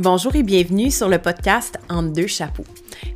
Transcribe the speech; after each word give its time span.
Bonjour 0.00 0.34
et 0.34 0.42
bienvenue 0.42 0.90
sur 0.90 1.10
le 1.10 1.18
podcast 1.18 1.78
En 1.90 2.02
deux 2.02 2.26
chapeaux. 2.26 2.64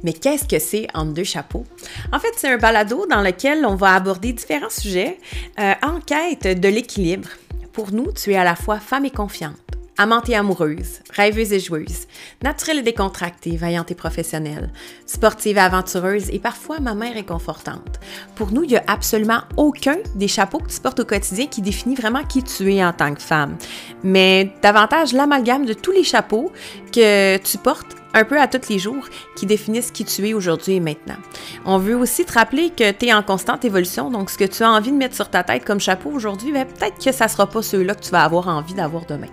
Mais 0.03 0.12
qu'est-ce 0.12 0.45
que 0.46 0.59
c'est 0.59 0.87
En 0.93 1.07
deux 1.07 1.25
chapeaux? 1.25 1.64
En 2.12 2.19
fait, 2.19 2.33
c'est 2.37 2.53
un 2.53 2.59
balado 2.59 3.07
dans 3.07 3.23
lequel 3.23 3.64
on 3.64 3.75
va 3.75 3.95
aborder 3.95 4.35
différents 4.35 4.69
sujets 4.69 5.19
euh, 5.59 5.73
en 5.83 6.01
quête 6.01 6.61
de 6.61 6.69
l'équilibre. 6.69 7.31
Pour 7.73 7.91
nous, 7.91 8.12
tu 8.12 8.33
es 8.33 8.37
à 8.37 8.45
la 8.45 8.55
fois 8.55 8.80
femme 8.80 9.07
et 9.07 9.11
confiante, 9.11 9.57
Amante 9.97 10.29
et 10.29 10.35
amoureuse, 10.35 11.01
rêveuse 11.11 11.53
et 11.53 11.61
joueuse, 11.61 12.09
naturelle 12.43 12.79
et 12.79 12.83
décontractée, 12.83 13.57
vaillante 13.57 13.93
et 13.93 13.95
professionnelle, 13.95 14.73
sportive 15.07 15.57
et 15.57 15.61
aventureuse 15.61 16.31
et 16.31 16.41
parfois 16.41 16.81
ma 16.81 16.95
mère 16.95 17.17
est 17.17 17.27
confortante. 17.27 18.01
Pour 18.35 18.51
nous, 18.51 18.65
il 18.65 18.71
n'y 18.71 18.77
a 18.77 18.83
absolument 18.89 19.43
aucun 19.57 19.99
des 20.17 20.27
chapeaux 20.27 20.59
que 20.59 20.73
tu 20.73 20.80
portes 20.80 20.99
au 20.99 21.05
quotidien 21.05 21.47
qui 21.47 21.62
définit 21.62 21.95
vraiment 21.95 22.25
qui 22.25 22.43
tu 22.43 22.75
es 22.75 22.85
en 22.85 22.93
tant 22.93 23.15
que 23.15 23.23
femme, 23.23 23.57
mais 24.02 24.52
davantage 24.62 25.12
l'amalgame 25.12 25.65
de 25.65 25.75
tous 25.75 25.93
les 25.93 26.05
chapeaux 26.05 26.51
que 26.93 27.37
tu 27.37 27.59
portes 27.59 27.95
un 28.14 28.24
peu 28.24 28.41
à 28.41 28.46
tous 28.46 28.68
les 28.68 28.78
jours 28.78 29.09
qui 29.36 29.45
définissent 29.46 29.91
qui 29.91 30.04
tu 30.04 30.27
es 30.28 30.34
aujourd'hui 30.34 30.74
et 30.74 30.80
maintenant. 30.80 31.16
On 31.64 31.78
veut 31.78 31.96
aussi 31.96 32.24
te 32.24 32.32
rappeler 32.32 32.70
que 32.70 32.90
tu 32.92 33.06
es 33.06 33.12
en 33.12 33.23
constante 33.23 33.64
évolution, 33.64 34.10
donc 34.10 34.30
ce 34.30 34.38
que 34.38 34.45
tu 34.45 34.62
as 34.62 34.70
envie 34.70 34.92
de 34.92 34.96
mettre 34.96 35.14
sur 35.14 35.28
ta 35.28 35.42
tête 35.42 35.64
comme 35.64 35.80
chapeau 35.80 36.10
aujourd'hui, 36.10 36.52
ben, 36.52 36.64
peut-être 36.66 37.04
que 37.04 37.12
ça 37.12 37.27
ne 37.27 37.30
sera 37.30 37.46
pas 37.46 37.62
ceux-là 37.62 37.95
que 37.95 38.02
tu 38.02 38.10
vas 38.10 38.23
avoir 38.23 38.48
envie 38.48 38.74
d'avoir 38.74 39.04
demain. 39.04 39.28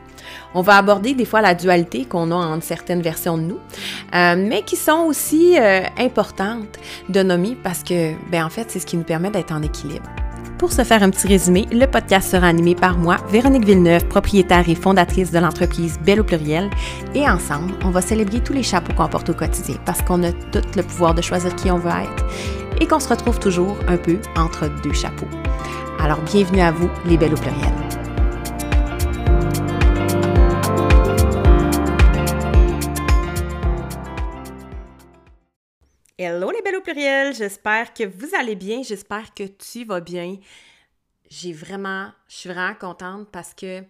On 0.53 0.61
va 0.61 0.77
aborder 0.77 1.13
des 1.13 1.25
fois 1.25 1.41
la 1.41 1.55
dualité 1.55 2.05
qu'on 2.05 2.31
a 2.31 2.35
entre 2.35 2.63
certaines 2.63 3.01
versions 3.01 3.37
de 3.37 3.43
nous, 3.43 3.59
euh, 4.15 4.35
mais 4.37 4.63
qui 4.63 4.75
sont 4.75 5.05
aussi 5.07 5.57
euh, 5.57 5.81
importantes 5.97 6.79
de 7.09 7.23
nommer 7.23 7.57
parce 7.63 7.83
que, 7.83 8.13
ben 8.29 8.43
en 8.45 8.49
fait, 8.49 8.69
c'est 8.69 8.79
ce 8.79 8.85
qui 8.85 8.97
nous 8.97 9.03
permet 9.03 9.29
d'être 9.29 9.51
en 9.51 9.61
équilibre. 9.61 10.09
Pour 10.61 10.71
se 10.71 10.83
faire 10.83 11.01
un 11.01 11.09
petit 11.09 11.27
résumé, 11.27 11.67
le 11.71 11.87
podcast 11.87 12.29
sera 12.29 12.45
animé 12.45 12.75
par 12.75 12.95
moi, 12.95 13.17
Véronique 13.31 13.65
Villeneuve, 13.65 14.05
propriétaire 14.05 14.69
et 14.69 14.75
fondatrice 14.75 15.31
de 15.31 15.39
l'entreprise 15.39 15.99
Belle 16.05 16.19
au 16.19 16.23
pluriel. 16.23 16.69
Et 17.15 17.27
ensemble, 17.27 17.73
on 17.83 17.89
va 17.89 17.99
célébrer 17.99 18.41
tous 18.41 18.53
les 18.53 18.61
chapeaux 18.61 18.93
qu'on 18.93 19.07
porte 19.07 19.31
au 19.31 19.33
quotidien 19.33 19.77
parce 19.87 20.03
qu'on 20.03 20.21
a 20.21 20.31
tout 20.31 20.61
le 20.75 20.83
pouvoir 20.83 21.15
de 21.15 21.23
choisir 21.23 21.55
qui 21.55 21.71
on 21.71 21.79
veut 21.79 21.89
être 21.89 22.25
et 22.79 22.85
qu'on 22.85 22.99
se 22.99 23.09
retrouve 23.09 23.39
toujours 23.39 23.75
un 23.87 23.97
peu 23.97 24.19
entre 24.37 24.69
deux 24.83 24.93
chapeaux. 24.93 25.25
Alors, 25.99 26.21
bienvenue 26.21 26.61
à 26.61 26.71
vous, 26.71 26.91
les 27.07 27.17
Belles 27.17 27.33
au 27.33 27.37
pluriel. 27.37 27.90
Au 36.87 37.31
j'espère 37.33 37.93
que 37.93 38.03
vous 38.03 38.35
allez 38.35 38.55
bien, 38.55 38.81
j'espère 38.83 39.33
que 39.33 39.43
tu 39.43 39.85
vas 39.85 40.01
bien. 40.01 40.37
J'ai 41.29 41.53
vraiment, 41.53 42.09
je 42.27 42.35
suis 42.35 42.49
vraiment 42.49 42.73
contente 42.75 43.29
parce 43.31 43.53
que 43.53 43.83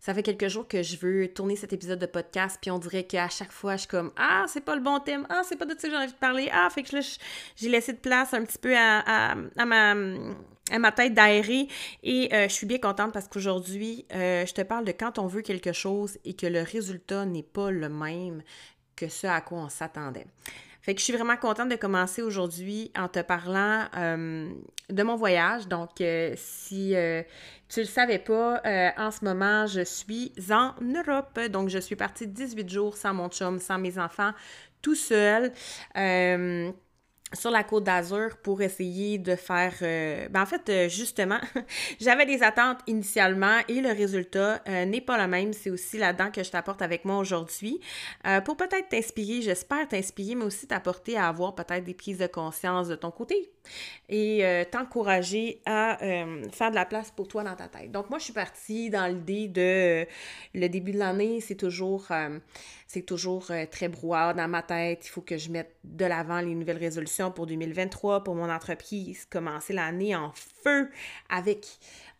ça 0.00 0.14
fait 0.14 0.22
quelques 0.22 0.48
jours 0.48 0.66
que 0.66 0.82
je 0.82 0.96
veux 0.96 1.28
tourner 1.28 1.56
cet 1.56 1.72
épisode 1.72 1.98
de 1.98 2.06
podcast, 2.06 2.58
puis 2.60 2.70
on 2.70 2.78
dirait 2.78 3.04
qu'à 3.04 3.28
chaque 3.28 3.52
fois, 3.52 3.74
je 3.74 3.80
suis 3.80 3.88
comme 3.88 4.12
Ah, 4.16 4.46
c'est 4.48 4.64
pas 4.64 4.74
le 4.74 4.80
bon 4.80 4.98
thème, 5.00 5.26
ah, 5.28 5.42
c'est 5.44 5.56
pas 5.56 5.66
de 5.66 5.72
ça 5.78 5.88
que 5.88 5.90
j'ai 5.90 5.96
envie 5.96 6.12
de 6.12 6.18
parler, 6.18 6.48
ah, 6.52 6.68
fait 6.70 6.82
que 6.82 6.96
j'ai 7.56 7.68
laissé 7.68 7.92
de 7.92 7.98
place 7.98 8.32
un 8.32 8.44
petit 8.44 8.58
peu 8.58 8.74
à, 8.76 9.34
ma, 9.56 9.90
à 10.70 10.78
ma 10.78 10.92
tête 10.92 11.14
d'aérer. 11.14 11.68
Et 12.02 12.32
euh, 12.32 12.48
je 12.48 12.54
suis 12.54 12.66
bien 12.66 12.78
contente 12.78 13.12
parce 13.12 13.28
qu'aujourd'hui, 13.28 14.06
euh, 14.14 14.46
je 14.46 14.54
te 14.54 14.62
parle 14.62 14.84
de 14.84 14.92
quand 14.92 15.18
on 15.18 15.26
veut 15.26 15.42
quelque 15.42 15.72
chose 15.72 16.18
et 16.24 16.34
que 16.34 16.46
le 16.46 16.62
résultat 16.62 17.26
n'est 17.26 17.42
pas 17.42 17.70
le 17.70 17.88
même 17.88 18.42
que 18.96 19.08
ce 19.08 19.26
à 19.26 19.40
quoi 19.40 19.58
on 19.58 19.68
s'attendait. 19.68 20.26
Fait 20.88 20.94
que 20.94 21.00
je 21.00 21.04
suis 21.04 21.12
vraiment 21.12 21.36
contente 21.36 21.68
de 21.68 21.76
commencer 21.76 22.22
aujourd'hui 22.22 22.90
en 22.96 23.08
te 23.08 23.20
parlant 23.20 23.84
euh, 23.94 24.48
de 24.88 25.02
mon 25.02 25.16
voyage. 25.16 25.68
Donc, 25.68 26.00
euh, 26.00 26.32
si 26.34 26.96
euh, 26.96 27.22
tu 27.68 27.80
ne 27.80 27.84
le 27.84 27.90
savais 27.90 28.18
pas, 28.18 28.62
en 28.96 29.10
ce 29.10 29.22
moment, 29.22 29.66
je 29.66 29.82
suis 29.82 30.32
en 30.50 30.72
Europe. 30.80 31.38
Donc, 31.50 31.68
je 31.68 31.78
suis 31.78 31.94
partie 31.94 32.26
18 32.26 32.70
jours 32.70 32.96
sans 32.96 33.12
mon 33.12 33.28
chum, 33.28 33.58
sans 33.58 33.76
mes 33.76 33.98
enfants, 33.98 34.30
tout 34.80 34.94
seul 34.94 35.52
sur 37.32 37.50
la 37.50 37.64
côte 37.64 37.84
d'Azur 37.84 38.36
pour 38.42 38.62
essayer 38.62 39.18
de 39.18 39.36
faire... 39.36 39.74
Euh, 39.82 40.28
ben 40.28 40.42
en 40.42 40.46
fait, 40.46 40.68
euh, 40.68 40.88
justement, 40.88 41.38
j'avais 42.00 42.26
des 42.26 42.42
attentes 42.42 42.78
initialement 42.86 43.58
et 43.68 43.80
le 43.80 43.90
résultat 43.90 44.62
euh, 44.68 44.84
n'est 44.84 45.00
pas 45.00 45.18
le 45.18 45.28
même. 45.28 45.52
C'est 45.52 45.70
aussi 45.70 45.98
là-dedans 45.98 46.30
que 46.30 46.42
je 46.42 46.50
t'apporte 46.50 46.82
avec 46.82 47.04
moi 47.04 47.18
aujourd'hui 47.18 47.80
pour 48.44 48.56
peut-être 48.56 48.88
t'inspirer, 48.88 49.42
j'espère 49.42 49.88
t'inspirer, 49.88 50.34
mais 50.34 50.44
aussi 50.44 50.66
t'apporter 50.66 51.16
à 51.16 51.28
avoir 51.28 51.54
peut-être 51.54 51.84
des 51.84 51.94
prises 51.94 52.18
de 52.18 52.26
conscience 52.26 52.88
de 52.88 52.94
ton 52.94 53.10
côté 53.10 53.50
et 54.08 54.64
t'encourager 54.70 55.60
à 55.66 55.98
faire 56.52 56.70
de 56.70 56.74
la 56.74 56.84
place 56.84 57.10
pour 57.10 57.28
toi 57.28 57.44
dans 57.44 57.56
ta 57.56 57.68
tête. 57.68 57.90
Donc 57.90 58.10
moi, 58.10 58.18
je 58.18 58.24
suis 58.24 58.32
partie 58.32 58.90
dans 58.90 59.06
l'idée 59.06 59.48
de 59.48 60.06
le 60.54 60.68
début 60.68 60.92
de 60.92 60.98
l'année, 60.98 61.40
c'est 61.40 61.54
toujours 61.54 62.06
euh, 62.10 62.38
très 63.70 63.88
brouillard 63.88 64.34
dans 64.34 64.48
ma 64.48 64.62
tête. 64.62 65.06
Il 65.06 65.10
faut 65.10 65.20
que 65.20 65.36
je 65.36 65.50
mette 65.50 65.76
de 65.84 66.04
l'avant 66.04 66.40
les 66.40 66.54
nouvelles 66.54 66.78
résolutions 66.78 67.30
pour 67.30 67.46
2023 67.46 68.24
pour 68.24 68.34
mon 68.34 68.50
entreprise. 68.50 69.26
Commencer 69.26 69.72
l'année 69.72 70.14
en 70.14 70.32
feu 70.32 70.88
avec 71.28 71.66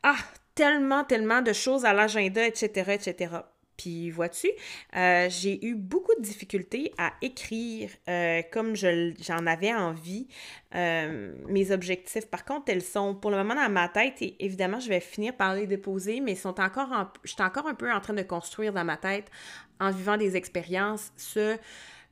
ah, 0.02 0.16
tellement, 0.54 1.04
tellement 1.04 1.42
de 1.42 1.52
choses 1.52 1.84
à 1.84 1.92
l'agenda, 1.92 2.46
etc., 2.46 2.92
etc. 2.92 3.36
Puis 3.78 4.10
vois-tu, 4.10 4.48
euh, 4.96 5.28
j'ai 5.30 5.64
eu 5.64 5.76
beaucoup 5.76 6.14
de 6.16 6.20
difficultés 6.20 6.92
à 6.98 7.12
écrire 7.22 7.90
euh, 8.08 8.42
comme 8.52 8.74
j'en 8.74 9.46
avais 9.46 9.72
envie 9.72 10.26
euh, 10.74 11.32
mes 11.46 11.70
objectifs. 11.70 12.26
Par 12.26 12.44
contre, 12.44 12.64
elles 12.68 12.82
sont 12.82 13.14
pour 13.14 13.30
le 13.30 13.36
moment 13.36 13.54
dans 13.54 13.70
ma 13.70 13.88
tête 13.88 14.20
et 14.20 14.36
évidemment, 14.44 14.80
je 14.80 14.88
vais 14.88 15.00
finir 15.00 15.34
par 15.34 15.54
les 15.54 15.68
déposer, 15.68 16.20
mais 16.20 16.34
sont 16.34 16.60
encore 16.60 17.12
je 17.22 17.32
suis 17.32 17.42
encore 17.42 17.68
un 17.68 17.74
peu 17.74 17.90
en 17.90 18.00
train 18.00 18.14
de 18.14 18.22
construire 18.22 18.72
dans 18.72 18.84
ma 18.84 18.96
tête 18.96 19.30
en 19.78 19.92
vivant 19.92 20.16
des 20.16 20.36
expériences 20.36 21.12
ce, 21.16 21.56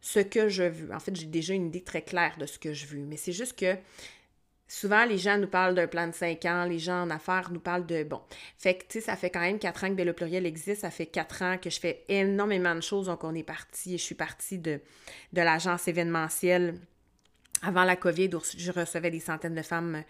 ce 0.01 0.21
que 0.21 0.49
je 0.49 0.63
veux. 0.63 0.95
En 0.95 1.01
fait, 1.01 1.17
j'ai 1.17 1.27
déjà 1.27 1.53
une 1.53 1.67
idée 1.67 1.83
très 1.83 2.03
claire 2.03 2.37
de 2.39 2.47
ce 2.47 2.61
que 2.61 2.73
je 2.73 2.87
veux, 2.87 3.01
mais 3.01 3.17
c'est 3.17 3.33
juste 3.33 3.59
que 3.59 3.77
Souvent, 4.69 5.05
les 5.05 5.19
gens 5.19 5.39
nous 5.39 5.47
parlent 5.47 5.75
d'un 5.75 5.87
plan 5.87 6.09
de 6.09 6.13
5 6.13 6.45
ans, 6.47 6.65
les 6.65 6.79
gens 6.79 7.03
en 7.03 7.11
affaires 7.11 7.51
nous 7.53 7.61
parlent 7.61 7.87
de 7.87 8.03
bon. 8.03 8.21
Fait 8.59 8.75
que, 8.75 8.83
tu 8.83 8.87
sais, 8.93 9.01
ça 9.01 9.17
fait 9.17 9.31
quand 9.31 9.41
même 9.41 9.59
4 9.59 9.85
ans 9.85 9.89
que 9.89 9.95
Belle 9.95 10.13
Pluriel 10.13 10.45
existe, 10.45 10.81
ça 10.81 10.91
fait 10.91 11.07
4 11.07 11.43
ans 11.43 11.59
que 11.59 11.71
je 11.71 11.79
fais 11.79 12.05
énormément 12.09 12.75
de 12.75 12.81
choses. 12.81 13.07
Donc, 13.07 13.23
on 13.23 13.35
est 13.35 13.45
parti, 13.45 13.97
je 13.97 14.03
suis 14.03 14.15
partie 14.17 14.59
de, 14.59 14.81
de 15.33 15.41
l'agence 15.43 15.87
événementielle 15.87 16.81
avant 17.63 17.85
la 17.85 17.97
COVID, 17.97 18.31
je 18.57 18.73
recevais 18.73 19.11
des 19.11 19.21
centaines 19.21 19.55
de 19.55 19.63
femmes 19.63 20.03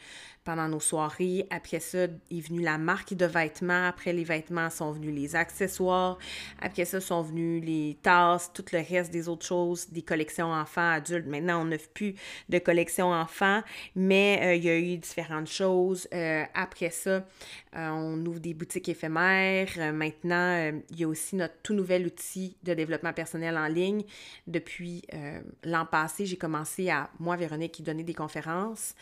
pendant 0.47 0.69
nos 0.69 0.81
soirées. 0.81 1.47
Après 1.51 1.81
ça, 1.81 2.05
est 2.05 2.41
venue 2.41 2.63
la 2.63 2.79
marque 2.79 3.13
de 3.13 3.27
vêtements. 3.27 3.89
Après 3.89 4.13
les 4.13 4.25
vêtements, 4.25 4.71
sont 4.71 4.93
venus 4.93 5.15
les 5.15 5.35
accessoires. 5.37 6.19
Après 6.63 6.85
ça, 6.85 7.01
sont 7.01 7.21
venus 7.21 7.63
les 7.65 7.99
tasses, 8.01 8.53
tout 8.55 8.65
le 8.73 8.79
reste 8.79 9.13
des 9.13 9.29
autres 9.29 9.45
choses, 9.45 9.91
des 9.91 10.03
collections 10.03 10.53
enfants, 10.53 10.93
adultes. 10.93 11.27
Maintenant, 11.27 11.63
on 11.63 11.65
n'a 11.65 11.77
plus 11.93 12.15
de 12.49 12.59
collection 12.59 13.13
enfants, 13.13 13.63
mais 13.97 14.41
euh, 14.43 14.55
il 14.55 14.65
y 14.65 14.71
a 14.71 14.79
eu 14.79 14.97
différentes 14.97 15.49
choses. 15.49 16.09
Euh, 16.15 16.45
après 16.55 16.91
ça, 16.91 17.11
euh, 17.11 17.89
on 17.91 18.25
ouvre 18.25 18.39
des 18.39 18.55
boutiques 18.55 18.89
éphémères. 18.89 19.93
maintenant, 19.93 20.73
il 20.91 21.01
y 21.01 21.05
a 21.05 21.09
aussi 21.09 21.35
notre 21.35 21.55
tout 21.63 21.75
nouvel 21.75 22.07
outil 22.07 22.57
de 22.63 22.73
développement 22.73 23.13
personnel 23.13 23.59
en 23.59 23.67
ligne. 23.67 24.05
Depuis 24.47 25.03
l'an 25.65 25.87
passé, 25.87 26.25
j'ai 26.25 26.37
commencé 26.37 26.89
à, 26.89 27.11
moi, 27.19 27.35
Véronique, 27.37 27.73
qui 27.73 27.83
donnait 27.83 28.05
des 28.05 28.15
conférences 28.15 28.95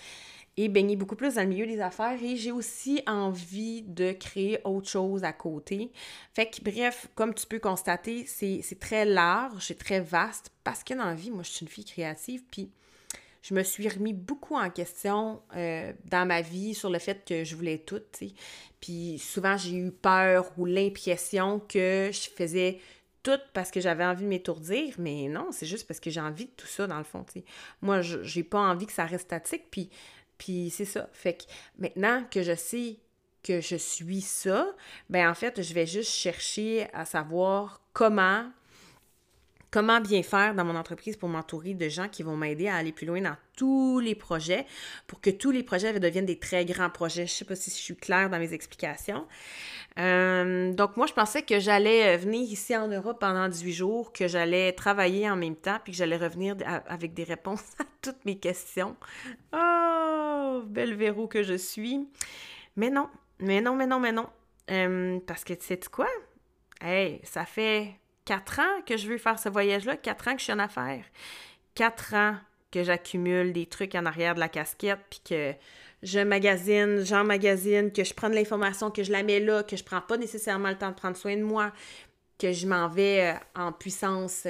et 0.57 0.69
baigner 0.69 0.97
beaucoup 0.97 1.17
plus 1.17 1.35
dans 1.35 1.43
le 1.43 1.49
milieu 1.49 1.67
des 1.67 1.81
affaires 1.81 2.19
et 2.23 2.37
j'ai 2.37 2.53
aussi 2.53 3.03
envie 3.07 3.83
de 3.83 4.13
créer 4.13 4.59
autre 4.65 4.89
chose 4.89 5.25
à 5.25 5.33
côté. 5.33 5.91
Fait 6.33 6.47
que 6.47 6.63
bref, 6.63 7.09
comme 7.15 7.35
tu 7.35 7.47
peux 7.47 7.59
constater, 7.59 8.25
c'est 8.27 8.79
très 8.79 9.05
large, 9.05 9.67
c'est 9.67 9.79
très 9.79 10.01
vaste 10.01 10.53
parce 10.63 10.85
que 10.85 10.95
dans 10.95 11.07
la 11.07 11.15
vie, 11.15 11.31
moi 11.31 11.43
je 11.43 11.51
suis 11.51 11.67
une 11.67 11.71
fille 11.71 11.85
créative 11.85 12.43
puis 12.51 12.71
je 13.43 13.53
me 13.53 13.63
suis 13.63 13.89
remis 13.89 14.15
beaucoup 14.15 14.55
en 14.55 14.71
question 14.71 15.43
euh, 15.55 15.93
dans 16.07 16.27
ma 16.27 16.41
vie 16.41 16.75
sur 16.75 16.89
le 16.89 16.99
fait 16.99 17.25
que 17.27 17.45
je 17.45 17.57
voulais 17.57 17.79
tout. 17.79 18.01
Puis 18.81 19.19
souvent 19.19 19.57
j'ai 19.57 19.77
eu 19.77 19.91
peur 19.91 20.51
ou 20.57 20.65
l'impression 20.65 21.61
que 21.61 22.11
je 22.13 22.31
faisais 22.35 22.79
tout 23.25 23.41
parce 23.53 23.71
que 23.71 23.81
j'avais 23.81 24.05
envie 24.05 24.23
de 24.23 24.29
m'étourdir, 24.29 24.95
mais 24.99 25.29
non, 25.29 25.49
c'est 25.51 25.67
juste 25.67 25.89
parce 25.89 25.99
que 25.99 26.11
j'ai 26.11 26.21
envie 26.21 26.45
de 26.45 26.53
tout 26.57 26.67
ça 26.67 26.87
dans 26.87 26.99
le 26.99 27.05
fond, 27.05 27.25
tu 27.25 27.41
sais. 27.41 27.45
Moi, 27.83 28.03
j'ai 28.03 28.45
pas 28.45 28.61
envie 28.61 28.87
que 28.87 28.93
ça 28.93 29.07
reste 29.07 29.25
statique, 29.25 29.65
puis 29.71 29.91
puis 30.39 30.71
c'est 30.71 30.85
ça. 30.85 31.09
Fait 31.13 31.35
que 31.35 31.45
maintenant 31.79 32.25
que 32.31 32.43
je 32.43 32.55
sais 32.55 32.99
que 33.43 33.61
je 33.61 33.77
suis 33.77 34.23
ça, 34.23 34.67
ben 35.11 35.29
en 35.29 35.35
fait, 35.35 35.63
je 35.63 35.75
vais 35.75 35.87
juste 35.87 36.11
chercher 36.11 36.89
à 36.93 37.05
savoir 37.05 37.81
comment 37.93 38.51
comment 39.75 40.01
bien 40.01 40.23
faire 40.23 40.55
dans 40.55 40.65
mon 40.65 40.77
entreprise 40.77 41.17
pour 41.17 41.29
m'entourer 41.29 41.75
de 41.75 41.89
gens 41.89 42.07
qui 42.07 42.23
vont 42.23 42.37
m'aider 42.37 42.69
à 42.69 42.77
aller 42.77 42.93
plus 42.93 43.09
loin 43.09 43.21
dans 43.21 43.37
tous 43.57 43.99
les 43.99 44.15
projets 44.15 44.67
pour 45.09 45.21
que 45.21 45.31
tous 45.31 45.51
les 45.51 45.65
projets 45.65 45.99
deviennent 45.99 46.27
des 46.27 46.39
très 46.39 46.65
grands 46.65 46.91
projets. 46.91 47.27
Je 47.27 47.33
ne 47.33 47.37
sais 47.39 47.45
pas 47.45 47.57
si 47.57 47.71
je 47.71 47.75
suis 47.75 47.97
claire 47.97 48.31
dans 48.31 48.39
mes 48.39 48.53
explications. 48.55 49.27
Euh, 49.99 50.73
donc, 50.73 50.97
moi, 50.97 51.09
je 51.09 51.13
pensais 51.13 51.43
que 51.43 51.59
j'allais 51.59 52.17
venir 52.17 52.49
ici 52.49 52.77
en 52.77 52.87
Europe 52.87 53.19
pendant 53.19 53.49
18 53.49 53.73
jours, 53.73 54.13
que 54.13 54.29
j'allais 54.29 54.71
travailler 54.75 55.29
en 55.29 55.35
même 55.35 55.57
temps, 55.57 55.81
puis 55.83 55.93
que 55.93 55.99
j'allais 55.99 56.19
revenir 56.19 56.55
avec 56.87 57.13
des 57.13 57.25
réponses 57.25 57.65
à 57.81 57.85
toutes 58.01 58.25
mes 58.25 58.39
questions. 58.39 58.95
Oh, 59.53 60.14
belle 60.67 60.95
verrou 60.95 61.27
que 61.27 61.43
je 61.43 61.55
suis. 61.55 62.09
Mais 62.77 62.91
non, 62.91 63.09
mais 63.39 63.61
non, 63.61 63.75
mais 63.75 63.87
non, 63.87 64.01
mais 64.01 64.13
non. 64.13 64.29
Euh, 64.71 65.19
parce 65.27 65.45
que 65.45 65.55
tu 65.55 65.65
sais 65.65 65.81
quoi? 65.91 66.09
Hey, 66.81 67.21
ça 67.25 67.45
fait 67.45 67.95
quatre 68.25 68.61
ans 68.61 68.83
que 68.87 68.97
je 68.97 69.09
veux 69.09 69.19
faire 69.19 69.39
ce 69.39 69.49
voyage-là, 69.49 69.97
quatre 69.97 70.29
ans 70.29 70.33
que 70.33 70.39
je 70.39 70.45
suis 70.45 70.53
en 70.53 70.59
affaires, 70.59 71.05
quatre 71.75 72.15
ans 72.15 72.37
que 72.71 72.83
j'accumule 72.83 73.53
des 73.53 73.67
trucs 73.67 73.95
en 73.95 74.07
arrière 74.07 74.35
de 74.35 74.41
la 74.41 74.49
casquette, 74.49 74.99
puis 75.09 75.21
que 75.29 75.55
je 76.03 76.19
magasine, 76.21 77.05
j'en 77.05 77.25
magasine, 77.25 77.93
que 77.93 78.05
je 78.05 78.13
prends 78.13 78.29
l'information, 78.29 78.91
que 78.91 79.03
je 79.03 79.13
la 79.13 79.23
mets 79.23 79.41
là, 79.41 79.63
que 79.63 79.77
je 79.77 79.85
prends 79.85 80.01
pas 80.01 80.17
nécessairement 80.17 80.71
le 80.71 80.77
temps 80.77 80.91
de 80.91 80.95
prendre 80.95 81.17
soin 81.17 81.37
de 81.37 81.43
moi, 81.43 81.73
que 82.39 82.53
je 82.53 82.67
m'en 82.67 82.89
vais 82.89 83.35
euh, 83.35 83.61
en 83.63 83.73
puissance 83.73 84.47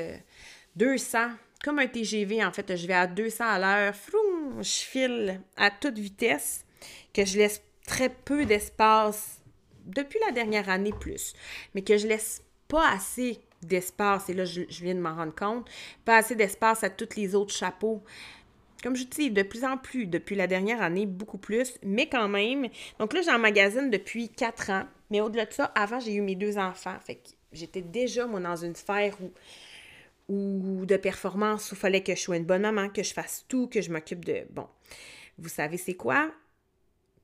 200, 0.77 1.19
euh, 1.19 1.29
comme 1.63 1.79
un 1.79 1.87
TGV 1.87 2.45
en 2.45 2.51
fait, 2.51 2.77
je 2.77 2.87
vais 2.87 2.95
à 2.95 3.07
200 3.07 3.45
à 3.45 3.59
l'heure, 3.59 3.95
je 4.61 4.71
file 4.71 5.41
à 5.57 5.71
toute 5.71 5.99
vitesse, 5.99 6.65
que 7.13 7.25
je 7.25 7.39
laisse 7.39 7.63
très 7.87 8.09
peu 8.09 8.45
d'espace 8.47 9.41
depuis 9.85 10.19
la 10.27 10.33
dernière 10.33 10.69
année 10.69 10.93
plus, 10.93 11.35
mais 11.75 11.83
que 11.83 11.97
je 11.97 12.07
laisse 12.07 12.43
pas 12.69 12.91
assez 12.91 13.41
d'espace, 13.63 14.29
et 14.29 14.35
là 14.35 14.45
je, 14.45 14.63
viens 14.83 14.95
de 14.95 15.01
m'en 15.01 15.15
rendre 15.15 15.35
compte, 15.35 15.69
pas 16.05 16.17
assez 16.17 16.35
d'espace 16.35 16.85
à 16.85 16.91
tous 16.91 17.17
les 17.17 17.35
autres 17.35 17.55
chapeaux. 17.55 18.03
Comme 18.83 18.97
je 18.97 19.05
dis, 19.05 19.31
de 19.31 19.43
plus 19.43 19.65
en 19.65 19.79
plus, 19.79 20.07
depuis 20.07 20.37
la 20.37 20.47
dernière 20.47 20.83
année, 20.83 21.07
beaucoup 21.07 21.39
plus, 21.39 21.79
mais 21.83 22.07
quand 22.07 22.29
même. 22.29 22.69
Donc 22.99 23.15
là, 23.15 23.23
j'en 23.23 23.39
magasine 23.39 23.89
depuis 23.89 24.29
quatre 24.29 24.69
ans, 24.69 24.85
mais 25.11 25.23
au-delà 25.23 25.47
de 25.47 25.53
ça, 25.55 25.73
avant, 25.75 26.01
j'ai 26.01 26.13
eu 26.15 26.21
mes 26.21 26.35
deux 26.35 26.59
enfants. 26.59 26.97
Fait 27.03 27.15
que 27.15 27.31
j'étais 27.53 27.81
déjà, 27.81 28.27
moi, 28.27 28.41
dans 28.41 28.57
une 28.57 28.75
sphère 28.75 29.17
où, 29.23 29.33
ou 30.29 30.87
de 30.87 30.97
performance 30.97 31.71
où 31.71 31.75
il 31.75 31.79
fallait 31.79 32.03
que 32.03 32.15
je 32.15 32.21
sois 32.21 32.37
une 32.37 32.45
bonne 32.45 32.63
maman, 32.63 32.89
que 32.89 33.03
je 33.03 33.13
fasse 33.13 33.45
tout, 33.49 33.69
que 33.69 33.81
je 33.81 33.91
m'occupe 33.93 34.25
de. 34.25 34.45
Bon, 34.51 34.69
vous 35.39 35.49
savez 35.49 35.77
c'est 35.77 35.95
quoi? 35.95 36.33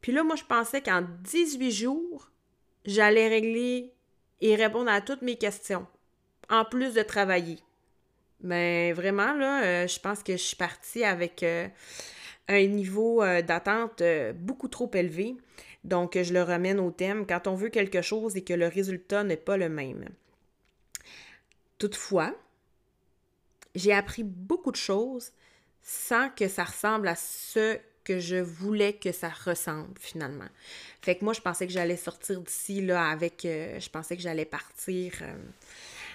Puis 0.01 0.13
là, 0.13 0.25
moi, 0.25 0.37
je 0.37 0.45
pensais 0.45 0.81
qu'en 0.81 1.05
18 1.25 1.71
jours, 1.71 2.31
j'allais 2.85 3.29
régler 3.29 3.93
et 4.41 4.55
répondre 4.55 4.91
à 4.91 5.01
toutes 5.01 5.23
mes 5.23 5.37
questions, 5.37 5.87
en 6.49 6.65
plus 6.65 6.95
de 6.95 7.03
travailler. 7.03 7.59
Mais 8.43 8.93
vraiment, 8.93 9.35
là, 9.35 9.65
euh, 9.65 9.87
je 9.87 10.01
pense 10.01 10.23
que 10.23 10.33
je 10.33 10.43
suis 10.43 10.57
partie 10.57 11.05
avec 11.05 11.43
euh, 11.43 11.69
un 12.49 12.67
niveau 12.67 13.23
euh, 13.23 13.43
d'attente 13.43 14.03
beaucoup 14.35 14.69
trop 14.69 14.91
élevé. 14.95 15.37
Donc, 15.85 16.19
je 16.21 16.33
le 16.33 16.43
ramène 16.43 16.81
au 16.81 16.91
thème 16.91 17.27
quand 17.27 17.47
on 17.47 17.55
veut 17.55 17.69
quelque 17.69 18.03
chose 18.03 18.37
et 18.37 18.45
que 18.45 18.55
le 18.55 18.67
résultat 18.67 19.25
n'est 19.25 19.37
pas 19.37 19.57
le 19.57 19.69
même. 19.69 20.09
Toutefois, 21.79 22.35
j'ai 23.75 23.93
appris 23.93 24.23
beaucoup 24.25 24.71
de 24.71 24.77
choses 24.77 25.33
sans 25.83 26.29
que 26.31 26.49
ça 26.49 26.65
ressemble 26.65 27.09
à 27.09 27.17
ce 27.17 27.79
que 28.05 28.19
je 28.19 28.37
voulais 28.37 28.95
que 28.95 29.13
ça 29.13 29.29
ressemble 29.29 29.95
finalement. 29.99 30.49
Fait 31.03 31.17
que 31.17 31.25
moi, 31.25 31.33
je 31.33 31.41
pensais 31.41 31.67
que 31.67 31.73
j'allais 31.73 31.97
sortir 31.97 32.41
d'ici 32.41 32.81
là 32.81 33.11
avec. 33.11 33.41
je 33.45 33.89
pensais 33.89 34.17
que 34.17 34.23
j'allais 34.23 34.45
partir 34.45 35.13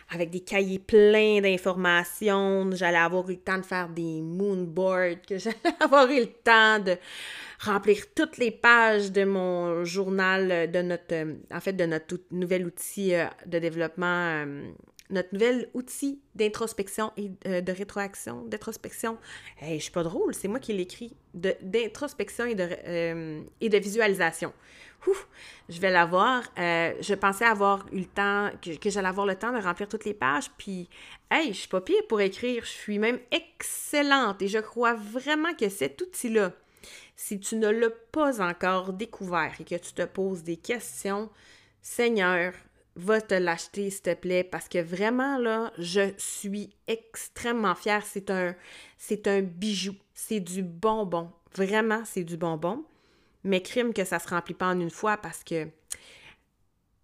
avec 0.10 0.30
des 0.30 0.42
cahiers 0.42 0.80
pleins 0.80 1.42
d'informations. 1.42 2.70
J'allais 2.74 2.98
avoir 2.98 3.28
eu 3.30 3.34
le 3.34 3.40
temps 3.40 3.58
de 3.58 3.66
faire 3.66 3.90
des 3.90 4.22
moonboards, 4.22 5.22
que 5.28 5.38
j'allais 5.40 5.56
avoir 5.80 6.10
eu 6.10 6.20
le 6.20 6.28
temps 6.28 6.80
de 6.80 6.98
remplir 7.60 7.98
toutes 8.14 8.38
les 8.38 8.52
pages 8.52 9.12
de 9.12 9.24
mon 9.24 9.84
journal, 9.84 10.70
de 10.70 10.82
notre, 10.82 11.16
en 11.52 11.60
fait, 11.60 11.74
de 11.74 11.86
notre 11.86 12.18
nouvel 12.32 12.66
outil 12.66 13.16
euh, 13.16 13.26
de 13.46 13.60
développement, 13.60 14.46
euh, 14.46 14.70
notre 15.10 15.34
nouvel 15.34 15.70
outil 15.74 16.20
d'introspection 16.34 17.12
et 17.18 17.32
euh, 17.48 17.62
de 17.62 17.72
rétroaction, 17.72 18.44
d'introspection. 18.46 19.18
Hey, 19.60 19.78
je 19.78 19.84
suis 19.84 19.92
pas 19.92 20.04
drôle, 20.04 20.34
c'est 20.34 20.48
moi 20.48 20.60
qui 20.60 20.74
l'écris, 20.74 21.16
d'introspection 21.34 22.46
et, 22.46 22.56
de, 22.56 23.44
et 23.62 23.70
de 23.70 23.78
visualisation 23.78 24.54
je 25.70 25.80
vais 25.80 25.92
l'avoir. 25.92 26.44
Euh, 26.58 26.94
je 27.00 27.14
pensais 27.14 27.46
avoir 27.46 27.86
eu 27.92 28.00
le 28.00 28.06
temps, 28.06 28.50
que, 28.62 28.90
j'allais 28.90 29.08
avoir 29.08 29.26
le 29.26 29.36
temps 29.36 29.52
de 29.52 29.62
remplir 29.62 29.88
toutes 29.88 30.06
les 30.06 30.14
pages. 30.14 30.50
Puis, 30.58 30.90
hey, 31.32 31.54
je 31.54 31.60
suis 31.60 31.68
pas 31.68 31.82
pire 31.82 32.02
pour 32.08 32.22
écrire. 32.22 32.64
Je 32.64 32.70
suis 32.70 33.00
même 33.00 33.20
excellente 33.32 34.42
et 34.42 34.48
je 34.48 34.60
crois 34.60 34.94
vraiment 34.94 35.54
que 35.54 35.70
cet 35.70 36.02
outil-là, 36.02 36.52
si 37.16 37.40
tu 37.40 37.56
ne 37.56 37.70
l'as 37.70 37.90
pas 38.12 38.42
encore 38.42 38.94
découvert 38.94 39.54
et 39.60 39.64
que 39.64 39.76
tu 39.76 39.94
te 39.94 40.04
poses 40.04 40.44
des 40.44 40.58
questions, 40.58 41.30
Seigneur, 41.82 42.54
va 42.96 43.22
te 43.22 43.36
l'acheter, 43.36 43.90
s'il 43.90 44.02
te 44.02 44.14
plaît, 44.14 44.44
parce 44.44 44.68
que 44.70 44.82
vraiment, 44.82 45.38
là, 45.38 45.72
je 45.78 46.14
suis 46.18 46.70
extrêmement 46.88 47.76
fière. 47.76 48.06
C'est 48.06 48.30
un, 48.30 48.56
c'est 48.98 49.28
un 49.28 49.42
bijou. 49.42 49.96
C'est 50.14 50.40
du 50.40 50.64
bonbon. 50.64 51.32
Vraiment, 51.54 52.04
c'est 52.06 52.24
du 52.24 52.38
bonbon 52.38 52.86
mais 53.46 53.62
crime 53.62 53.94
que 53.94 54.04
ça 54.04 54.20
se 54.20 54.28
remplit 54.28 54.56
pas 54.56 54.68
en 54.68 54.80
une 54.80 54.90
fois 54.90 55.16
parce 55.16 55.44
que 55.44 55.70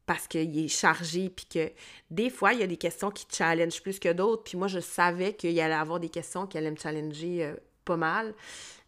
parce 0.07 0.27
qu'il 0.27 0.57
est 0.57 0.67
chargé, 0.67 1.29
puis 1.29 1.45
que 1.45 1.71
des 2.09 2.29
fois, 2.29 2.51
il 2.51 2.59
y 2.59 2.63
a 2.63 2.67
des 2.67 2.75
questions 2.75 3.11
qui 3.11 3.25
challenge 3.31 3.81
plus 3.81 3.97
que 3.97 4.11
d'autres, 4.11 4.43
puis 4.43 4.57
moi, 4.57 4.67
je 4.67 4.79
savais 4.79 5.33
qu'il 5.35 5.57
allait 5.57 5.73
avoir 5.73 6.01
des 6.01 6.09
questions 6.09 6.47
qui 6.47 6.57
allaient 6.57 6.71
me 6.71 6.75
challenger 6.75 7.45
euh, 7.45 7.55
pas 7.85 7.95
mal. 7.95 8.33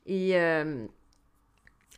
Et, 0.06 0.36
euh, 0.36 0.86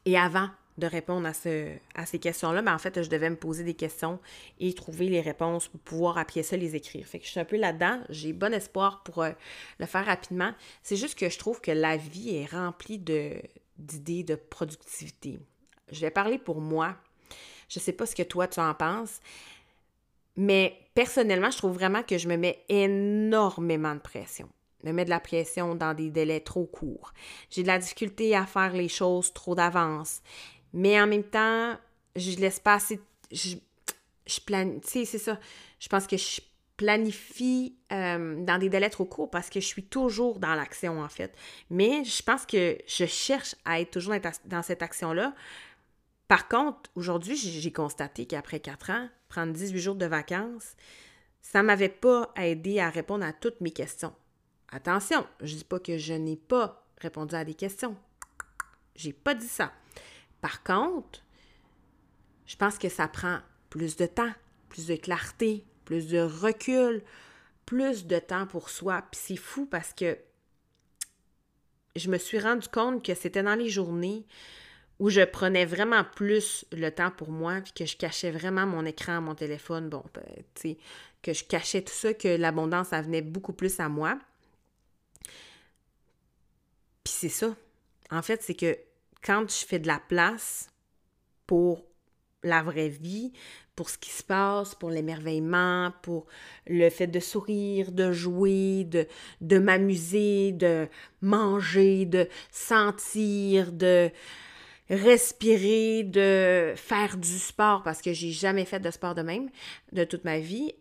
et 0.04 0.16
avant 0.16 0.50
de 0.78 0.88
répondre 0.88 1.26
à, 1.28 1.34
ce, 1.34 1.72
à 1.94 2.06
ces 2.06 2.20
questions-là, 2.20 2.62
mais 2.62 2.72
en 2.72 2.78
fait, 2.78 3.02
je 3.02 3.10
devais 3.10 3.30
me 3.30 3.36
poser 3.36 3.64
des 3.64 3.74
questions 3.74 4.20
et 4.60 4.74
trouver 4.74 5.08
les 5.08 5.22
réponses 5.22 5.68
pour 5.68 5.80
pouvoir 5.80 6.18
appuyer 6.18 6.44
ça, 6.44 6.58
les 6.58 6.76
écrire. 6.76 7.08
Fait 7.08 7.20
que 7.20 7.26
je 7.26 7.32
suis 7.32 7.40
un 7.40 7.46
peu 7.46 7.58
là-dedans. 7.58 8.02
J'ai 8.10 8.34
bon 8.34 8.54
espoir 8.54 9.04
pour 9.04 9.24
euh, 9.24 9.32
le 9.80 9.86
faire 9.86 10.06
rapidement. 10.06 10.52
C'est 10.84 10.98
juste 10.98 11.18
que 11.18 11.30
je 11.30 11.38
trouve 11.38 11.62
que 11.62 11.72
la 11.72 11.96
vie 11.98 12.36
est 12.36 12.52
remplie 12.52 13.00
d'idées 13.00 14.24
de 14.24 14.36
productivité. 14.36 15.40
Je 15.92 16.02
vais 16.02 16.12
parler 16.12 16.38
pour 16.38 16.60
moi. 16.60 16.96
Je 17.70 17.80
ne 17.80 17.84
sais 17.84 17.94
pas 17.94 18.06
ce 18.06 18.16
que 18.16 18.24
toi 18.24 18.48
tu 18.48 18.60
en 18.60 18.74
penses, 18.74 19.22
mais 20.36 20.78
personnellement, 20.94 21.50
je 21.50 21.58
trouve 21.58 21.74
vraiment 21.74 22.04
que 22.04 22.18
je 22.18 22.28
me 22.28 22.38
mets 22.38 22.64
énormément 22.70 23.96
de 23.96 24.00
pression. 24.00 24.50
Je 24.84 24.90
me 24.90 24.94
mets 24.94 25.06
de 25.06 25.10
la 25.10 25.20
pression 25.20 25.74
dans 25.74 25.94
des 25.94 26.12
délais 26.12 26.42
trop 26.42 26.66
courts. 26.66 27.14
J'ai 27.50 27.64
de 27.64 27.68
la 27.68 27.80
difficulté 27.80 28.36
à 28.36 28.46
faire 28.46 28.74
les 28.74 28.90
choses 28.90 29.34
trop 29.34 29.56
d'avance. 29.56 30.22
Mais 30.76 31.02
en 31.02 31.08
même 31.08 31.24
temps, 31.24 31.78
je 32.18 32.38
laisse 32.38 32.60
pas 32.60 32.76
assez. 32.76 33.00
Je, 33.32 33.56
je 34.28 34.40
Tu 34.40 34.80
sais, 34.84 35.06
c'est 35.06 35.18
ça. 35.18 35.40
Je 35.80 35.88
pense 35.88 36.06
que 36.06 36.18
je 36.18 36.42
planifie 36.76 37.78
euh, 37.94 38.44
dans 38.44 38.58
des 38.58 38.68
délais 38.68 38.90
trop 38.90 39.06
courts 39.06 39.32
parce 39.32 39.50
que 39.50 39.62
je 39.62 39.66
suis 39.66 39.86
toujours 39.86 40.38
dans 40.38 40.54
l'action, 40.54 41.02
en 41.02 41.08
fait. 41.08 41.34
Mais 41.70 42.04
je 42.04 42.22
pense 42.22 42.46
que 42.46 42.78
je 42.86 43.06
cherche 43.06 43.56
à 43.64 43.80
être 43.80 43.92
toujours 43.92 44.16
dans 44.44 44.62
cette 44.62 44.84
action-là. 44.84 45.34
Par 46.28 46.50
contre, 46.50 46.90
aujourd'hui, 46.96 47.38
j'ai 47.38 47.72
constaté 47.72 48.26
qu'après 48.26 48.60
quatre 48.60 48.90
ans, 48.90 49.08
prendre 49.30 49.54
18 49.54 49.80
jours 49.80 49.96
de 49.96 50.06
vacances, 50.06 50.76
ça 51.42 51.62
ne 51.62 51.68
m'avait 51.68 51.88
pas 51.88 52.34
aidé 52.36 52.80
à 52.80 52.90
répondre 52.90 53.24
à 53.24 53.32
toutes 53.32 53.62
mes 53.62 53.72
questions. 53.72 54.14
Attention, 54.74 55.26
je 55.40 55.54
ne 55.54 55.60
dis 55.60 55.64
pas 55.64 55.80
que 55.80 55.98
je 55.98 56.14
n'ai 56.14 56.36
pas 56.36 56.86
répondu 56.98 57.36
à 57.36 57.46
des 57.46 57.54
questions. 57.54 57.96
J'ai 58.96 59.14
pas 59.14 59.36
dit 59.36 59.48
ça. 59.48 59.72
Par 60.46 60.62
contre, 60.62 61.24
je 62.46 62.56
pense 62.56 62.78
que 62.78 62.88
ça 62.88 63.08
prend 63.08 63.40
plus 63.72 63.96
de 63.96 64.06
temps, 64.06 64.32
plus 64.70 64.86
de 64.86 64.96
clarté, 64.96 65.66
plus 65.86 66.08
de 66.08 66.20
recul, 66.20 67.02
plus 67.66 68.06
de 68.06 68.20
temps 68.20 68.46
pour 68.46 68.70
soi. 68.70 69.02
Puis 69.12 69.20
c'est 69.24 69.38
fou 69.38 69.66
parce 69.66 69.92
que 69.92 70.16
je 71.96 72.12
me 72.12 72.20
suis 72.20 72.38
rendu 72.38 72.68
compte 72.68 73.04
que 73.04 73.16
c'était 73.16 73.42
dans 73.42 73.56
les 73.56 73.70
journées 73.72 74.24
où 75.00 75.10
je 75.10 75.22
prenais 75.22 75.66
vraiment 75.66 76.04
plus 76.04 76.64
le 76.72 76.92
temps 76.92 77.10
pour 77.10 77.32
moi, 77.32 77.62
puis 77.62 77.74
que 77.74 77.86
je 77.88 77.98
cachais 77.98 78.30
vraiment 78.30 78.68
mon 78.68 78.86
écran, 78.86 79.22
mon 79.22 79.34
téléphone, 79.34 79.90
bon, 79.90 80.04
ben, 80.14 80.22
tu 80.54 80.62
sais, 80.62 80.78
que 81.24 81.34
je 81.34 81.44
cachais 81.44 81.82
tout 81.82 81.92
ça, 81.92 82.14
que 82.14 82.28
l'abondance, 82.28 82.90
ça 82.90 83.02
venait 83.02 83.24
beaucoup 83.24 83.54
plus 83.54 83.80
à 83.80 83.90
moi. 83.90 84.20
Puis 87.04 87.16
c'est 87.18 87.30
ça. 87.30 87.56
En 88.12 88.22
fait, 88.22 88.44
c'est 88.44 88.54
que 88.54 88.78
quand 89.26 89.50
je 89.50 89.66
fais 89.66 89.80
de 89.80 89.88
la 89.88 90.00
place 90.00 90.70
pour 91.48 91.86
la 92.44 92.62
vraie 92.62 92.90
vie, 92.90 93.34
pour 93.76 93.90
ce 93.90 93.98
qui 93.98 94.12
se 94.12 94.24
passe, 94.24 94.76
pour 94.76 94.90
l'émerveillement, 94.90 95.92
pour 96.04 96.28
le 96.68 96.90
fait 96.90 97.08
de 97.08 97.20
sourire, 97.20 97.92
de 97.92 98.12
jouer, 98.12 98.86
de, 98.86 99.08
de 99.42 99.58
m'amuser, 99.58 100.52
de 100.52 100.88
manger, 101.22 102.06
de 102.06 102.30
sentir, 102.52 103.72
de 103.74 104.12
respirer, 104.90 106.04
de 106.04 106.74
faire 106.76 107.18
du 107.18 107.40
sport, 107.40 107.84
parce 107.84 108.02
que 108.02 108.14
j'ai 108.14 108.32
jamais 108.32 108.66
fait 108.66 108.80
de 108.80 108.92
sport 108.92 109.16
de 109.16 109.24
même 109.24 109.50
de 109.92 110.04
toute 110.04 110.24
ma 110.24 110.40
vie. 110.40 110.74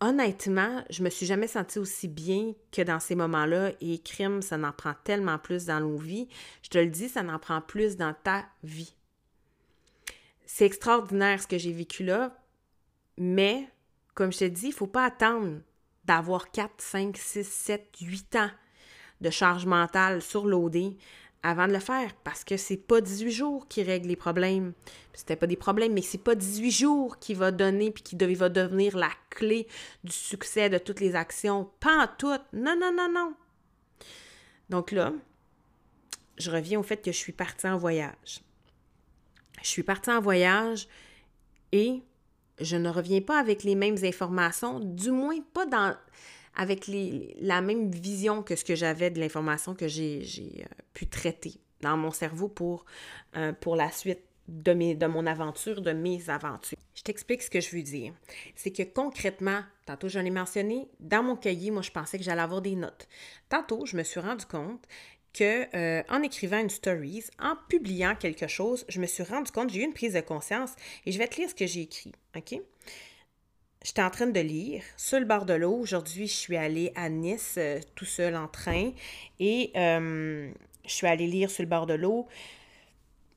Honnêtement, 0.00 0.84
je 0.90 1.02
me 1.02 1.08
suis 1.08 1.24
jamais 1.24 1.46
sentie 1.46 1.78
aussi 1.78 2.08
bien 2.08 2.52
que 2.72 2.82
dans 2.82 3.00
ces 3.00 3.14
moments-là 3.14 3.72
et 3.80 3.98
crime, 3.98 4.42
ça 4.42 4.58
n'en 4.58 4.72
prend 4.72 4.94
tellement 5.04 5.38
plus 5.38 5.66
dans 5.66 5.80
nos 5.80 5.96
vies. 5.96 6.28
Je 6.62 6.68
te 6.68 6.78
le 6.78 6.88
dis, 6.88 7.08
ça 7.08 7.22
n'en 7.22 7.38
prend 7.38 7.60
plus 7.60 7.96
dans 7.96 8.14
ta 8.22 8.44
vie. 8.62 8.94
C'est 10.44 10.66
extraordinaire 10.66 11.40
ce 11.40 11.46
que 11.46 11.58
j'ai 11.58 11.72
vécu 11.72 12.04
là, 12.04 12.36
mais 13.16 13.68
comme 14.14 14.32
je 14.32 14.40
te 14.40 14.44
dis, 14.44 14.66
il 14.66 14.70
ne 14.70 14.74
faut 14.74 14.86
pas 14.86 15.04
attendre 15.04 15.60
d'avoir 16.04 16.50
4, 16.50 16.70
5, 16.78 17.16
6, 17.16 17.44
7, 17.46 17.96
8 18.00 18.36
ans 18.36 18.50
de 19.20 19.30
charge 19.30 19.64
mentale 19.64 20.20
surloadée 20.20 20.98
avant 21.44 21.68
de 21.68 21.72
le 21.74 21.78
faire 21.78 22.12
parce 22.24 22.42
que 22.42 22.56
c'est 22.56 22.78
pas 22.78 23.02
18 23.02 23.30
jours 23.30 23.68
qui 23.68 23.82
règle 23.82 24.08
les 24.08 24.16
problèmes. 24.16 24.72
C'était 25.12 25.36
pas 25.36 25.46
des 25.46 25.56
problèmes, 25.56 25.92
mais 25.92 26.02
c'est 26.02 26.18
pas 26.18 26.34
18 26.34 26.70
jours 26.70 27.18
qui 27.18 27.34
va 27.34 27.52
donner 27.52 27.90
puis 27.90 28.02
qui 28.02 28.16
va 28.16 28.48
devenir 28.48 28.96
la 28.96 29.10
clé 29.28 29.68
du 30.02 30.12
succès 30.12 30.70
de 30.70 30.78
toutes 30.78 31.00
les 31.00 31.14
actions. 31.14 31.70
Pas 31.80 32.04
en 32.04 32.08
tout. 32.18 32.36
Non, 32.54 32.74
non, 32.80 32.92
non, 32.92 33.12
non. 33.12 33.34
Donc 34.70 34.90
là, 34.90 35.12
je 36.38 36.50
reviens 36.50 36.80
au 36.80 36.82
fait 36.82 36.96
que 36.96 37.12
je 37.12 37.16
suis 37.18 37.32
partie 37.32 37.68
en 37.68 37.76
voyage. 37.76 38.40
Je 39.62 39.68
suis 39.68 39.82
partie 39.82 40.10
en 40.10 40.20
voyage 40.20 40.88
et 41.72 42.02
je 42.58 42.76
ne 42.76 42.88
reviens 42.88 43.20
pas 43.20 43.38
avec 43.38 43.64
les 43.64 43.74
mêmes 43.74 43.98
informations, 44.02 44.80
du 44.80 45.10
moins 45.10 45.40
pas 45.52 45.66
dans 45.66 45.94
avec 46.56 46.90
la 47.40 47.60
même 47.60 47.90
vision 47.90 48.42
que 48.42 48.56
ce 48.56 48.64
que 48.64 48.74
j'avais 48.74 49.10
de 49.10 49.20
l'information 49.20 49.74
que 49.74 49.88
j'ai 49.88 50.22
euh, 50.60 50.64
pu 50.92 51.06
traiter 51.06 51.54
dans 51.80 51.96
mon 51.96 52.10
cerveau 52.10 52.48
pour, 52.48 52.84
euh, 53.36 53.52
la 53.76 53.90
suite 53.90 54.20
de 54.48 55.06
mon 55.06 55.26
aventure, 55.26 55.80
de 55.80 55.92
mes 55.92 56.28
aventures. 56.28 56.78
Je 56.94 57.02
t'explique 57.02 57.42
ce 57.42 57.50
que 57.50 57.60
je 57.60 57.74
veux 57.74 57.82
dire. 57.82 58.12
C'est 58.54 58.70
que 58.70 58.82
concrètement, 58.82 59.62
tantôt 59.86 60.08
je 60.08 60.18
l'ai 60.18 60.30
mentionné, 60.30 60.88
dans 61.00 61.22
mon 61.22 61.36
cahier, 61.36 61.70
moi 61.70 61.82
je 61.82 61.90
pensais 61.90 62.18
que 62.18 62.24
j'allais 62.24 62.42
avoir 62.42 62.60
des 62.60 62.76
notes. 62.76 63.08
Tantôt, 63.48 63.86
je 63.86 63.96
me 63.96 64.02
suis 64.02 64.20
rendu 64.20 64.44
compte 64.44 64.86
que 65.32 65.66
euh, 65.76 66.02
en 66.08 66.22
écrivant 66.22 66.58
une 66.58 66.70
stories, 66.70 67.24
en 67.40 67.56
publiant 67.68 68.14
quelque 68.14 68.46
chose, 68.46 68.84
je 68.88 69.00
me 69.00 69.06
suis 69.06 69.24
rendu 69.24 69.50
compte, 69.50 69.70
j'ai 69.70 69.80
eu 69.80 69.84
une 69.84 69.92
prise 69.92 70.14
de 70.14 70.20
conscience 70.20 70.74
et 71.04 71.12
je 71.12 71.18
vais 71.18 71.26
te 71.26 71.36
lire 71.36 71.50
ce 71.50 71.54
que 71.54 71.66
j'ai 71.66 71.82
écrit, 71.82 72.12
OK? 72.36 72.60
J'étais 73.84 74.02
en 74.02 74.08
train 74.08 74.26
de 74.26 74.40
lire 74.40 74.82
sur 74.96 75.20
le 75.20 75.26
bord 75.26 75.44
de 75.44 75.52
l'eau. 75.52 75.74
Aujourd'hui, 75.74 76.26
je 76.26 76.32
suis 76.32 76.56
allée 76.56 76.90
à 76.96 77.10
Nice 77.10 77.56
euh, 77.58 77.80
tout 77.94 78.06
seul 78.06 78.34
en 78.34 78.48
train 78.48 78.92
et 79.38 79.72
euh, 79.76 80.50
je 80.86 80.90
suis 80.90 81.06
allée 81.06 81.26
lire 81.26 81.50
sur 81.50 81.62
le 81.62 81.68
bord 81.68 81.84
de 81.84 81.92
l'eau, 81.92 82.26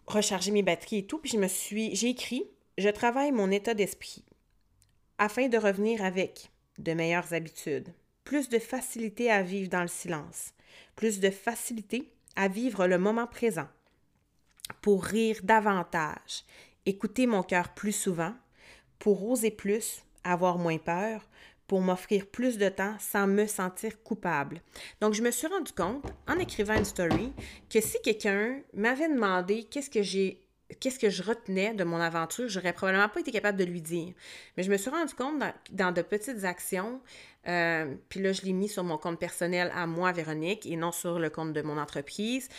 recharger 0.08 0.52
mes 0.52 0.64
batteries 0.64 1.00
et 1.00 1.06
tout. 1.06 1.20
Puis 1.20 1.32
je 1.32 1.38
me 1.38 1.50
suis, 1.50 1.94
j'ai 1.98 2.08
écrit, 2.08 2.46
je 2.78 2.88
travaille 2.88 3.34
mon 3.34 3.52
état 3.52 3.74
d'esprit 3.74 4.24
afin 5.18 5.50
de 5.50 5.58
revenir 5.58 6.02
avec 6.02 6.50
de 6.78 6.94
meilleures 6.94 7.34
habitudes, 7.34 7.90
plus 8.24 8.48
de 8.48 8.60
facilité 8.60 9.30
à 9.30 9.42
vivre 9.42 9.70
dans 9.70 9.82
le 9.82 9.90
silence, 9.90 10.54
plus 10.96 11.20
de 11.20 11.30
facilité 11.30 12.14
à 12.38 12.48
vivre 12.48 12.88
le 12.88 12.98
moment 12.98 13.28
présent, 13.28 13.68
pour 14.82 15.04
rire 15.04 15.40
davantage, 15.44 16.46
écouter 16.86 17.28
mon 17.28 17.44
cœur 17.44 17.74
plus 17.74 17.92
souvent, 17.92 18.34
pour 19.00 19.28
oser 19.30 19.52
plus 19.52 20.04
avoir 20.32 20.58
moins 20.58 20.78
peur, 20.78 21.28
pour 21.68 21.82
m'offrir 21.82 22.26
plus 22.26 22.58
de 22.58 22.70
temps 22.70 22.96
sans 23.00 23.28
me 23.28 23.46
sentir 23.46 24.02
coupable. 24.02 24.62
Donc, 25.02 25.14
je 25.14 25.22
me 25.22 25.32
suis 25.32 25.48
rendu 25.48 25.74
compte, 25.74 26.06
en 26.28 26.40
écrivant 26.40 26.76
une 26.76 26.86
story, 26.86 27.34
que 27.70 27.82
si 27.82 27.98
quelqu'un 28.02 28.62
m'avait 28.74 29.10
demandé 29.10 29.66
qu'est-ce 29.66 29.90
que 29.90 30.02
j'ai 30.02 30.44
qu'est-ce 30.82 31.00
que 31.00 31.10
je 31.10 31.24
retenais 31.24 31.74
de 31.74 31.86
mon 31.86 31.96
aventure, 31.96 32.50
j'aurais 32.50 32.74
probablement 32.74 33.08
pas 33.08 33.22
été 33.22 33.32
capable 33.32 33.58
de 33.58 33.64
lui 33.64 33.82
dire. 33.82 34.14
Mais 34.58 34.64
je 34.64 34.70
me 34.70 34.76
suis 34.76 34.90
rendu 34.90 35.14
compte 35.14 35.42
dans 35.72 35.94
de 35.94 36.02
petites 36.02 36.44
actions 36.44 37.00
euh, 37.48 37.96
puis 38.10 38.22
là, 38.22 38.34
je 38.34 38.42
l'ai 38.42 38.54
mis 38.54 38.68
sur 38.68 38.84
mon 38.84 38.98
compte 38.98 39.20
personnel 39.20 39.72
à 39.74 39.88
moi, 39.88 40.12
Véronique, 40.12 40.66
et 40.66 40.76
non 40.76 40.92
sur 40.92 41.18
le 41.20 41.30
compte 41.30 41.54
de 41.54 41.62
mon 41.62 41.78
entreprise. 41.78 42.50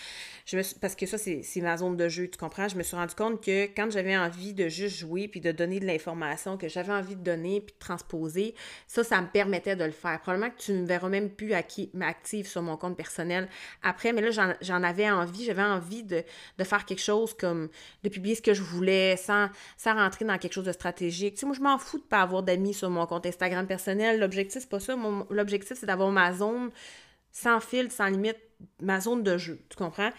Je 0.47 0.57
me 0.57 0.63
parce 0.81 0.95
que 0.95 1.05
ça, 1.05 1.19
c'est 1.19 1.61
ma 1.61 1.77
zone 1.77 1.97
de 1.97 2.09
jeu, 2.09 2.29
tu 2.29 2.39
comprends? 2.39 2.69
Je 2.69 2.77
me 2.77 2.83
suis 2.83 2.97
rendu 2.97 3.15
compte 3.15 3.45
que 3.45 3.65
quand 3.67 3.91
j'avais 3.91 4.17
envie 4.17 4.55
de 4.55 4.69
juste 4.69 4.97
jouer 4.97 5.29
puis 5.29 5.41
de 5.41 5.53
donner 5.53 5.79
de 5.79 5.85
l'information 5.85 6.57
que 6.57 6.69
j'avais 6.69 6.93
envie 6.93 7.17
de 7.17 7.23
donner 7.23 7.61
puis 7.61 7.75
de 7.75 7.79
transposer, 7.79 8.55
ça, 8.87 9.05
ça 9.05 9.21
me 9.21 9.27
permettait 9.27 9.77
de 9.77 9.85
le 9.85 9.91
faire. 9.91 10.21
Probablement 10.21 10.51
que 10.51 10.63
tu 10.63 10.73
ne 10.73 10.87
verras 10.87 11.11
même 11.11 11.29
plus 11.29 11.53
à 11.53 11.63
qui 11.63 11.91
m'active 11.93 12.47
sur 12.47 12.63
mon 12.63 12.79
compte 12.79 12.97
personnel 12.97 13.49
après, 13.83 14.13
mais 14.15 14.23
là, 14.23 14.55
j'en 14.63 14.83
avais 14.83 15.11
envie. 15.11 15.45
J'avais 15.45 15.63
envie 15.63 16.03
de, 16.03 16.23
de, 16.57 16.65
faire 16.65 16.87
quelque 16.87 17.03
chose 17.03 17.35
comme 17.35 17.69
de 18.05 18.09
publier 18.09 18.35
ce 18.35 18.43
que 18.43 18.55
je 18.55 18.63
voulais 18.63 19.17
sans, 19.17 19.49
sans 19.77 19.95
rentrer 19.95 20.25
dans 20.25 20.39
quelque 20.39 20.55
chose 20.55 20.65
de 20.65 20.73
stratégique. 20.73 21.35
Tu 21.35 21.41
sais, 21.41 21.47
moi, 21.47 21.55
je 21.55 21.61
m'en 21.61 21.79
fous 21.79 21.99
de 21.99 22.05
pas 22.05 22.23
avoir 22.23 22.43
d'amis 22.43 22.73
sur 22.73 22.89
mon 22.89 23.07
compte 23.07 23.27
Instagram 23.27 23.67
personnel. 23.67 24.19
L'objectif, 24.19 24.68
c'est 24.69 24.71
pas 24.71 24.81
ça. 24.81 24.97
L'objectif, 25.31 25.77
c'est 25.79 25.87
d'avoir 25.87 26.11
ma 26.11 26.33
zone 26.33 26.71
sans 27.33 27.61
fil, 27.61 27.91
sans 27.91 28.09
limite, 28.09 28.39
ma 28.81 29.01
zone 29.01 29.23
de 29.23 29.39
jeu, 29.39 29.61
tu 29.69 29.77
comprends? 29.77 30.11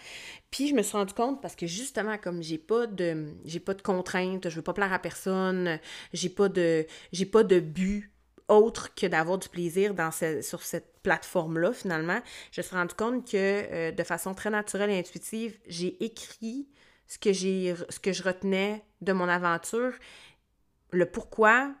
Puis 0.50 0.68
je 0.68 0.74
me 0.74 0.82
suis 0.82 0.96
rendu 0.96 1.12
compte 1.12 1.42
parce 1.42 1.54
que 1.54 1.66
justement, 1.66 2.16
comme 2.18 2.42
j'ai 2.42 2.58
pas 2.58 2.86
de 2.86 3.34
j'ai 3.44 3.60
pas 3.60 3.74
de 3.74 3.82
contraintes, 3.82 4.48
je 4.48 4.56
veux 4.56 4.62
pas 4.62 4.72
plaire 4.72 4.92
à 4.92 4.98
personne, 4.98 5.78
j'ai 6.12 6.30
pas 6.30 6.48
de 6.48 6.86
j'ai 7.12 7.26
pas 7.26 7.42
de 7.42 7.60
but 7.60 8.10
autre 8.48 8.94
que 8.94 9.06
d'avoir 9.06 9.38
du 9.38 9.48
plaisir 9.48 9.94
dans 9.94 10.10
sur 10.10 10.62
cette 10.62 10.98
plateforme-là, 11.02 11.72
finalement, 11.72 12.20
je 12.50 12.60
me 12.60 12.64
suis 12.64 12.76
rendu 12.76 12.94
compte 12.94 13.30
que 13.30 13.36
euh, 13.36 13.92
de 13.92 14.02
façon 14.02 14.34
très 14.34 14.50
naturelle 14.50 14.90
et 14.90 14.98
intuitive, 14.98 15.56
j'ai 15.66 16.02
écrit 16.02 16.68
ce 17.06 17.18
que 17.18 17.32
j'ai 17.32 17.74
ce 17.90 18.00
que 18.00 18.12
je 18.12 18.22
retenais 18.22 18.82
de 19.02 19.12
mon 19.12 19.28
aventure, 19.28 19.92
le 20.90 21.06
pourquoi, 21.06 21.74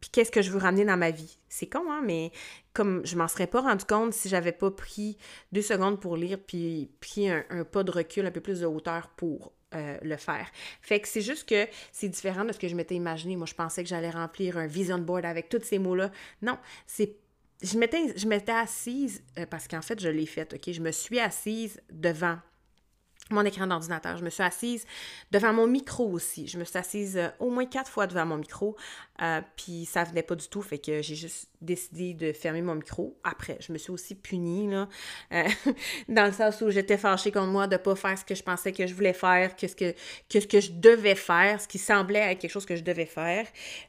puis 0.00 0.10
qu'est-ce 0.10 0.30
que 0.30 0.42
je 0.42 0.50
veux 0.50 0.58
ramener 0.58 0.84
dans 0.84 0.96
ma 0.96 1.10
vie? 1.10 1.38
C'est 1.48 1.66
con, 1.66 1.90
hein, 1.90 2.02
mais 2.04 2.32
comme 2.72 3.04
je 3.06 3.16
m'en 3.16 3.28
serais 3.28 3.46
pas 3.46 3.60
rendu 3.60 3.84
compte 3.84 4.12
si 4.12 4.28
j'avais 4.28 4.52
pas 4.52 4.70
pris 4.70 5.16
deux 5.52 5.62
secondes 5.62 6.00
pour 6.00 6.16
lire, 6.16 6.38
puis 6.38 6.90
pris 7.00 7.30
un, 7.30 7.44
pas 7.70 7.82
de 7.82 7.90
recul, 7.90 8.26
un 8.26 8.30
peu 8.30 8.40
plus 8.40 8.60
de 8.60 8.66
hauteur 8.66 9.08
pour 9.16 9.52
euh, 9.74 9.96
le 10.02 10.16
faire. 10.16 10.48
Fait 10.80 11.00
que 11.00 11.08
c'est 11.08 11.22
juste 11.22 11.48
que 11.48 11.66
c'est 11.92 12.08
différent 12.08 12.44
de 12.44 12.52
ce 12.52 12.58
que 12.58 12.68
je 12.68 12.76
m'étais 12.76 12.94
imaginé. 12.94 13.36
Moi, 13.36 13.46
je 13.46 13.54
pensais 13.54 13.82
que 13.82 13.88
j'allais 13.88 14.10
remplir 14.10 14.58
un 14.58 14.66
vision 14.66 14.98
board 14.98 15.24
avec 15.24 15.48
tous 15.48 15.62
ces 15.62 15.78
mots-là. 15.78 16.10
Non, 16.42 16.58
c'est 16.86 17.16
je 17.62 17.78
m'étais, 17.78 18.52
assise, 18.52 19.22
euh, 19.38 19.46
parce 19.46 19.66
qu'en 19.66 19.80
fait, 19.80 19.98
je 19.98 20.08
l'ai 20.08 20.26
fait, 20.26 20.52
OK? 20.52 20.72
Je 20.72 20.80
me 20.80 20.92
suis 20.92 21.18
assise 21.18 21.80
devant 21.90 22.38
mon 23.30 23.44
écran 23.44 23.66
d'ordinateur. 23.66 24.16
Je 24.16 24.24
me 24.24 24.30
suis 24.30 24.42
assise 24.42 24.86
devant 25.32 25.52
mon 25.52 25.66
micro 25.66 26.08
aussi. 26.10 26.46
Je 26.46 26.58
me 26.58 26.64
suis 26.64 26.78
assise 26.78 27.16
euh, 27.16 27.28
au 27.40 27.50
moins 27.50 27.66
quatre 27.66 27.90
fois 27.90 28.06
devant 28.06 28.24
mon 28.24 28.36
micro, 28.36 28.76
euh, 29.22 29.40
puis 29.56 29.84
ça 29.84 30.04
venait 30.04 30.22
pas 30.22 30.36
du 30.36 30.48
tout, 30.48 30.62
fait 30.62 30.78
que 30.78 31.02
j'ai 31.02 31.16
juste 31.16 31.48
décidé 31.60 32.14
de 32.14 32.32
fermer 32.32 32.62
mon 32.62 32.76
micro. 32.76 33.18
Après, 33.24 33.56
je 33.60 33.72
me 33.72 33.78
suis 33.78 33.90
aussi 33.90 34.14
punie, 34.14 34.68
là, 34.70 34.88
euh, 35.32 35.42
dans 36.08 36.26
le 36.26 36.32
sens 36.32 36.60
où 36.60 36.70
j'étais 36.70 36.98
fâchée 36.98 37.32
contre 37.32 37.48
moi 37.48 37.66
de 37.66 37.76
pas 37.76 37.96
faire 37.96 38.16
ce 38.16 38.24
que 38.24 38.34
je 38.34 38.42
pensais 38.42 38.72
que 38.72 38.86
je 38.86 38.94
voulais 38.94 39.14
faire, 39.14 39.56
que 39.56 39.66
ce 39.66 39.74
que, 39.74 39.92
que, 40.28 40.40
ce 40.40 40.46
que 40.46 40.60
je 40.60 40.72
devais 40.72 41.14
faire, 41.16 41.60
ce 41.60 41.66
qui 41.66 41.78
semblait 41.78 42.32
être 42.32 42.38
quelque 42.38 42.50
chose 42.50 42.66
que 42.66 42.76
je 42.76 42.84
devais 42.84 43.06
faire. 43.06 43.46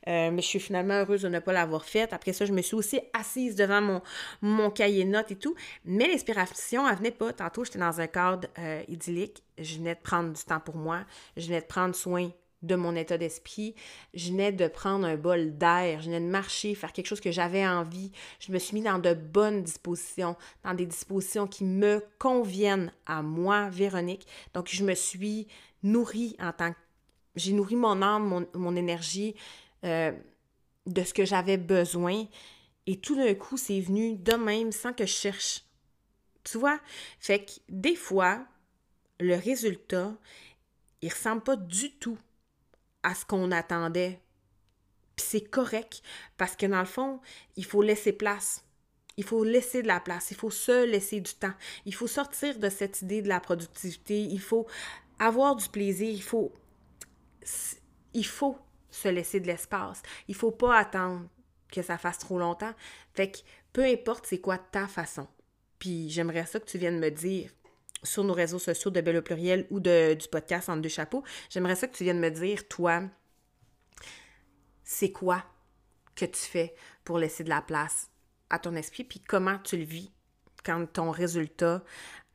mais 0.07 0.41
je 0.41 0.47
suis 0.47 0.59
finalement 0.59 0.95
heureuse 0.95 1.21
de 1.21 1.29
ne 1.29 1.39
pas 1.39 1.53
l'avoir 1.53 1.85
fait. 1.85 2.11
Après 2.13 2.33
ça, 2.33 2.45
je 2.45 2.53
me 2.53 2.61
suis 2.61 2.75
aussi 2.75 2.99
assise 3.13 3.55
devant 3.55 3.81
mon, 3.81 4.01
mon 4.41 4.71
cahier 4.71 5.03
de 5.03 5.09
notes 5.09 5.31
et 5.31 5.35
tout. 5.35 5.55
Mais 5.85 6.07
l'inspiration, 6.07 6.87
elle 6.87 6.95
venait 6.95 7.11
pas. 7.11 7.33
Tantôt, 7.33 7.65
j'étais 7.65 7.79
dans 7.79 7.99
un 7.99 8.07
cadre 8.07 8.47
idyllique 8.87 9.26
je 9.57 9.77
venais 9.77 9.95
de 9.95 9.99
prendre 9.99 10.33
du 10.33 10.43
temps 10.43 10.59
pour 10.59 10.75
moi, 10.75 11.05
je 11.35 11.47
venais 11.47 11.61
de 11.61 11.65
prendre 11.65 11.95
soin 11.95 12.31
de 12.63 12.75
mon 12.75 12.95
état 12.95 13.17
d'esprit, 13.17 13.75
je 14.13 14.31
venais 14.31 14.51
de 14.51 14.67
prendre 14.67 15.05
un 15.05 15.15
bol 15.15 15.57
d'air, 15.57 16.01
je 16.01 16.05
venais 16.05 16.19
de 16.19 16.25
marcher, 16.25 16.73
faire 16.75 16.91
quelque 16.91 17.05
chose 17.05 17.19
que 17.19 17.31
j'avais 17.31 17.65
envie, 17.65 18.11
je 18.39 18.51
me 18.51 18.57
suis 18.57 18.75
mis 18.75 18.81
dans 18.81 18.99
de 18.99 19.13
bonnes 19.13 19.63
dispositions, 19.63 20.35
dans 20.63 20.73
des 20.73 20.85
dispositions 20.85 21.47
qui 21.47 21.63
me 21.63 22.03
conviennent 22.17 22.91
à 23.05 23.21
moi, 23.21 23.69
Véronique. 23.69 24.27
Donc, 24.53 24.69
je 24.69 24.83
me 24.83 24.95
suis 24.95 25.47
nourrie 25.83 26.35
en 26.39 26.51
tant 26.51 26.71
que... 26.71 26.77
J'ai 27.35 27.53
nourri 27.53 27.75
mon 27.75 28.01
âme, 28.01 28.47
mon, 28.55 28.75
énergie 28.75 29.35
euh, 29.83 30.11
de 30.87 31.03
ce 31.03 31.13
que 31.13 31.23
j'avais 31.23 31.57
besoin. 31.57 32.25
Et 32.87 32.99
tout 32.99 33.15
d'un 33.15 33.35
coup, 33.35 33.57
c'est 33.57 33.79
venu 33.79 34.15
de 34.15 34.33
même 34.33 34.71
sans 34.71 34.91
que 34.91 35.05
je 35.05 35.11
cherche. 35.11 35.63
Tu 36.43 36.57
vois? 36.57 36.79
Fait 37.19 37.45
que 37.45 37.51
des 37.69 37.95
fois, 37.95 38.43
le 39.19 39.35
résultat, 39.35 40.13
il 41.01 41.11
ressemble 41.11 41.41
pas 41.41 41.55
du 41.55 41.91
tout 41.97 42.17
à 43.03 43.15
ce 43.15 43.25
qu'on 43.25 43.51
attendait. 43.51 44.19
Puis 45.15 45.25
c'est 45.27 45.49
correct 45.49 46.01
parce 46.37 46.55
que 46.55 46.65
dans 46.65 46.79
le 46.79 46.85
fond, 46.85 47.19
il 47.55 47.65
faut 47.65 47.81
laisser 47.81 48.13
place. 48.13 48.63
Il 49.17 49.23
faut 49.23 49.43
laisser 49.43 49.81
de 49.81 49.87
la 49.87 49.99
place, 49.99 50.29
il 50.29 50.37
faut 50.37 50.51
se 50.51 50.85
laisser 50.85 51.19
du 51.21 51.33
temps. 51.33 51.53
Il 51.85 51.95
faut 51.95 52.05
sortir 52.05 52.59
de 52.59 52.69
cette 52.69 53.01
idée 53.01 53.23
de 53.23 53.27
la 53.27 53.39
productivité, 53.39 54.21
il 54.21 54.39
faut 54.39 54.67
avoir 55.17 55.55
du 55.55 55.67
plaisir, 55.69 56.07
il 56.07 56.21
faut 56.21 56.53
il 58.13 58.25
faut 58.25 58.57
se 58.91 59.07
laisser 59.07 59.39
de 59.39 59.47
l'espace. 59.47 60.01
Il 60.27 60.35
faut 60.35 60.51
pas 60.51 60.77
attendre 60.77 61.27
que 61.71 61.81
ça 61.81 61.97
fasse 61.97 62.19
trop 62.19 62.37
longtemps. 62.37 62.73
Fait 63.13 63.31
que 63.31 63.39
peu 63.73 63.83
importe 63.83 64.27
c'est 64.27 64.39
quoi 64.39 64.57
ta 64.57 64.87
façon. 64.87 65.27
Puis 65.79 66.09
j'aimerais 66.09 66.45
ça 66.45 66.59
que 66.59 66.65
tu 66.65 66.77
viennes 66.77 66.99
me 66.99 67.09
dire 67.09 67.51
sur 68.03 68.23
nos 68.23 68.33
réseaux 68.33 68.59
sociaux 68.59 68.91
de 68.91 69.01
Belle 69.01 69.17
au 69.17 69.21
pluriel 69.21 69.67
ou 69.69 69.79
de, 69.79 70.13
du 70.13 70.27
podcast 70.27 70.69
En 70.69 70.77
deux 70.77 70.89
chapeaux, 70.89 71.23
j'aimerais 71.49 71.75
ça 71.75 71.87
que 71.87 71.95
tu 71.95 72.03
viennes 72.03 72.19
me 72.19 72.29
dire, 72.29 72.67
toi, 72.67 73.03
c'est 74.83 75.11
quoi 75.11 75.43
que 76.15 76.25
tu 76.25 76.39
fais 76.39 76.75
pour 77.03 77.19
laisser 77.19 77.43
de 77.43 77.49
la 77.49 77.61
place 77.61 78.09
à 78.49 78.59
ton 78.59 78.75
esprit, 78.75 79.03
puis 79.03 79.19
comment 79.19 79.59
tu 79.59 79.77
le 79.77 79.83
vis 79.83 80.11
quand 80.63 80.85
ton 80.85 81.11
résultat 81.11 81.83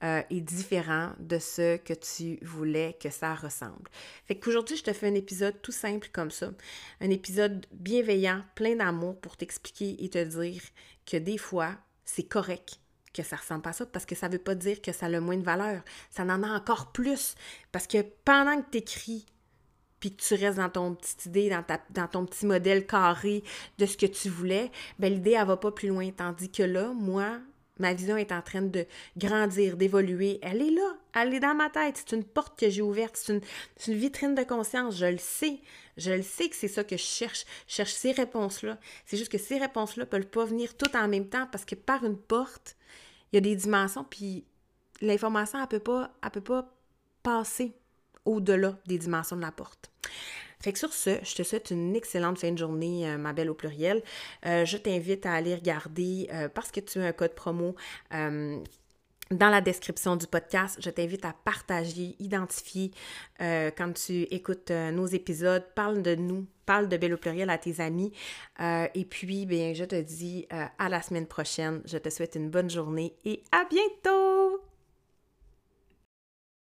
euh, 0.04 0.22
est 0.30 0.40
différent 0.40 1.12
de 1.20 1.38
ce 1.38 1.76
que 1.76 1.94
tu 1.94 2.38
voulais 2.44 2.96
que 3.00 3.08
ça 3.08 3.34
ressemble. 3.34 3.88
Fait 4.26 4.34
qu'aujourd'hui, 4.36 4.76
je 4.76 4.82
te 4.82 4.92
fais 4.92 5.06
un 5.08 5.14
épisode 5.14 5.60
tout 5.62 5.72
simple 5.72 6.08
comme 6.12 6.30
ça, 6.30 6.50
un 7.00 7.10
épisode 7.10 7.66
bienveillant, 7.72 8.42
plein 8.54 8.76
d'amour 8.76 9.20
pour 9.20 9.36
t'expliquer 9.36 10.02
et 10.04 10.10
te 10.10 10.22
dire 10.22 10.62
que 11.06 11.16
des 11.16 11.38
fois, 11.38 11.76
c'est 12.04 12.24
correct 12.24 12.81
que 13.12 13.22
ça 13.22 13.36
ressemble 13.36 13.62
pas 13.62 13.70
à 13.70 13.74
ça 13.74 13.86
parce 13.86 14.06
que 14.06 14.14
ça 14.14 14.28
veut 14.28 14.38
pas 14.38 14.54
dire 14.54 14.80
que 14.80 14.92
ça 14.92 15.06
a 15.06 15.08
le 15.08 15.20
moins 15.20 15.36
de 15.36 15.44
valeur. 15.44 15.82
Ça 16.10 16.22
en 16.24 16.42
a 16.42 16.48
encore 16.48 16.92
plus. 16.92 17.34
Parce 17.70 17.86
que 17.86 18.02
pendant 18.24 18.60
que 18.60 18.70
tu 18.70 18.78
écris, 18.78 19.26
puis 20.00 20.14
que 20.16 20.22
tu 20.22 20.34
restes 20.34 20.58
dans 20.58 20.68
ton 20.68 20.94
petite 20.94 21.26
idée, 21.26 21.48
dans, 21.48 21.62
ta, 21.62 21.80
dans 21.90 22.08
ton 22.08 22.26
petit 22.26 22.44
modèle 22.44 22.86
carré 22.86 23.44
de 23.78 23.86
ce 23.86 23.96
que 23.96 24.06
tu 24.06 24.28
voulais, 24.28 24.72
ben 24.98 25.12
l'idée, 25.12 25.36
elle 25.38 25.46
va 25.46 25.56
pas 25.56 25.70
plus 25.70 25.88
loin. 25.88 26.10
Tandis 26.10 26.50
que 26.50 26.64
là, 26.64 26.92
moi, 26.92 27.38
ma 27.78 27.94
vision 27.94 28.16
est 28.16 28.32
en 28.32 28.42
train 28.42 28.62
de 28.62 28.84
grandir, 29.16 29.76
d'évoluer. 29.76 30.40
Elle 30.42 30.60
est 30.60 30.70
là, 30.70 30.96
elle 31.14 31.34
est 31.34 31.38
dans 31.38 31.54
ma 31.54 31.70
tête. 31.70 31.98
C'est 31.98 32.16
une 32.16 32.24
porte 32.24 32.58
que 32.58 32.68
j'ai 32.68 32.82
ouverte, 32.82 33.16
c'est 33.16 33.34
une, 33.34 33.40
une, 33.86 33.94
vitrine 33.94 34.34
de 34.34 34.42
conscience. 34.42 34.96
Je 34.96 35.06
le 35.06 35.18
sais. 35.18 35.60
Je 35.96 36.10
le 36.10 36.22
sais 36.22 36.48
que 36.48 36.56
c'est 36.56 36.66
ça 36.66 36.82
que 36.82 36.96
je 36.96 37.02
cherche. 37.02 37.44
Je 37.68 37.74
cherche 37.74 37.92
ces 37.92 38.10
réponses-là. 38.10 38.78
C'est 39.06 39.16
juste 39.16 39.30
que 39.30 39.38
ces 39.38 39.58
réponses-là 39.58 40.06
peuvent 40.06 40.26
pas 40.26 40.44
venir 40.44 40.76
toutes 40.76 40.96
en 40.96 41.06
même 41.06 41.28
temps 41.28 41.46
parce 41.52 41.64
que 41.64 41.76
par 41.76 42.04
une 42.04 42.18
porte, 42.18 42.76
il 43.32 43.36
y 43.36 43.38
a 43.38 43.40
des 43.40 43.56
dimensions, 43.56 44.04
puis 44.04 44.44
l'information, 45.00 45.58
elle 45.58 45.64
ne 45.64 45.68
peut, 45.68 45.78
pas, 45.78 46.12
peut 46.32 46.40
pas 46.40 46.68
passer 47.22 47.72
au-delà 48.24 48.78
des 48.86 48.98
dimensions 48.98 49.36
de 49.36 49.42
la 49.42 49.52
porte. 49.52 49.90
Fait 50.60 50.72
que 50.72 50.78
sur 50.78 50.92
ce, 50.92 51.18
je 51.24 51.34
te 51.34 51.42
souhaite 51.42 51.72
une 51.72 51.96
excellente 51.96 52.38
fin 52.38 52.52
de 52.52 52.58
journée, 52.58 53.08
euh, 53.08 53.18
ma 53.18 53.32
belle 53.32 53.50
au 53.50 53.54
pluriel. 53.54 54.00
Euh, 54.46 54.64
je 54.64 54.76
t'invite 54.76 55.26
à 55.26 55.32
aller 55.32 55.56
regarder 55.56 56.28
euh, 56.32 56.48
parce 56.48 56.70
que 56.70 56.78
tu 56.78 57.00
as 57.00 57.06
un 57.06 57.12
code 57.12 57.34
promo 57.34 57.74
dans 59.30 59.48
la 59.48 59.60
description 59.60 60.16
du 60.16 60.26
podcast, 60.26 60.78
je 60.80 60.90
t'invite 60.90 61.24
à 61.24 61.34
partager, 61.44 62.16
identifier 62.18 62.90
quand 63.38 63.92
tu 63.94 64.22
écoutes 64.30 64.70
nos 64.70 65.06
épisodes, 65.06 65.64
parle 65.74 66.02
de 66.02 66.14
nous, 66.14 66.46
parle 66.66 66.88
de 66.88 66.96
Belle 66.98 67.16
pluriel 67.16 67.48
à 67.48 67.56
tes 67.56 67.80
amis. 67.80 68.12
et 68.60 69.04
puis, 69.08 69.46
bien, 69.46 69.72
je 69.72 69.84
te 69.84 70.00
dis 70.00 70.46
à 70.50 70.88
la 70.90 71.00
semaine 71.00 71.26
prochaine. 71.26 71.80
Je 71.86 71.96
te 71.96 72.10
souhaite 72.10 72.34
une 72.34 72.50
bonne 72.50 72.68
journée 72.68 73.16
et 73.24 73.42
à 73.52 73.64
bientôt! 73.64 74.51